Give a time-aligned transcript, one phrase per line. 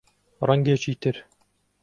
[0.47, 1.15] ڕەنگێکی تر